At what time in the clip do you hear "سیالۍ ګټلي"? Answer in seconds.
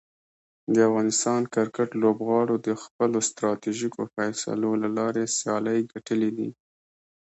5.37-6.31